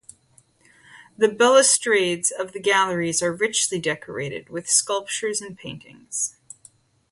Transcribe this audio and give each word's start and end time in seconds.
The 1.15 1.27
balustrades 1.27 2.31
of 2.31 2.53
the 2.53 2.59
galleries 2.59 3.21
are 3.21 3.31
richly 3.31 3.79
decorated 3.79 4.49
with 4.49 4.67
sculptures 4.67 5.41
and 5.41 5.55
paintings. 5.55 6.37